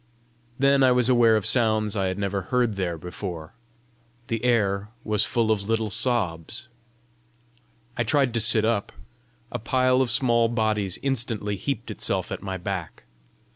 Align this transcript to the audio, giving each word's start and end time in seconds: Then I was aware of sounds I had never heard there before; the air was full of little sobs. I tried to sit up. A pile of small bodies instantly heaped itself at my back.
Then 0.57 0.81
I 0.81 0.91
was 0.91 1.09
aware 1.09 1.35
of 1.35 1.45
sounds 1.45 1.95
I 1.95 2.07
had 2.07 2.17
never 2.17 2.41
heard 2.49 2.73
there 2.75 2.97
before; 2.97 3.53
the 4.29 4.43
air 4.43 4.89
was 5.03 5.25
full 5.25 5.51
of 5.51 5.61
little 5.69 5.91
sobs. 5.91 6.67
I 7.95 8.03
tried 8.03 8.33
to 8.33 8.41
sit 8.41 8.65
up. 8.65 8.91
A 9.51 9.59
pile 9.59 10.01
of 10.01 10.09
small 10.09 10.49
bodies 10.49 10.97
instantly 11.03 11.55
heaped 11.55 11.91
itself 11.91 12.31
at 12.31 12.41
my 12.41 12.57
back. 12.57 13.03